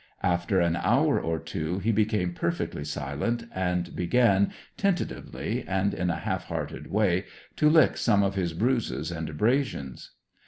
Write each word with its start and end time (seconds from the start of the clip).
After 0.23 0.59
an 0.59 0.75
hour 0.77 1.19
or 1.21 1.37
two, 1.37 1.77
he 1.77 1.91
became 1.91 2.33
perfectly 2.33 2.83
silent, 2.83 3.43
and 3.53 3.95
began, 3.95 4.51
tentatively 4.75 5.63
and 5.67 5.93
in 5.93 6.09
a 6.09 6.15
half 6.21 6.45
hearted 6.45 6.87
way, 6.91 7.25
to 7.57 7.69
lick 7.69 7.97
some 7.97 8.23
of 8.23 8.33
his 8.33 8.53
bruises 8.55 9.11
and 9.11 9.29
abrasions. 9.29 10.13